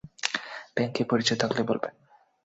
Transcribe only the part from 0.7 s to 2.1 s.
ব্যাংকে পরিচয় থাকলে বলবেন।